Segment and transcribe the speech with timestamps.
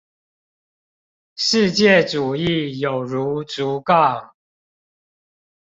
[1.35, 4.31] 世界主義有如竹槓